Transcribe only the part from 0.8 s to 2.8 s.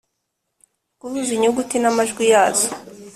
-guhuza inyuguti n’amajwi yazo;